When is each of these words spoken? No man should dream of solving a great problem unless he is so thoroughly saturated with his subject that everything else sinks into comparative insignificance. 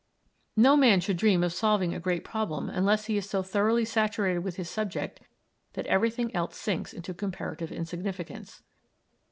No 0.57 0.75
man 0.75 0.99
should 0.99 1.17
dream 1.17 1.43
of 1.43 1.53
solving 1.53 1.93
a 1.93 1.99
great 1.99 2.23
problem 2.23 2.69
unless 2.71 3.05
he 3.05 3.17
is 3.17 3.29
so 3.29 3.43
thoroughly 3.43 3.85
saturated 3.85 4.39
with 4.39 4.55
his 4.55 4.67
subject 4.67 5.19
that 5.73 5.85
everything 5.85 6.33
else 6.35 6.57
sinks 6.57 6.91
into 6.91 7.13
comparative 7.13 7.71
insignificance. 7.71 8.63